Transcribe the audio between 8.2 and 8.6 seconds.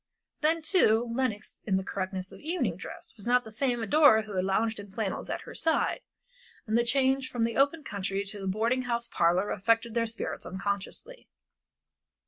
to the